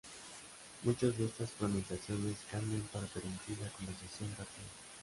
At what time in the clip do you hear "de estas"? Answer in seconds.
1.15-1.51